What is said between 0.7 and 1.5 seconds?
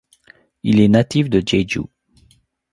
est natif de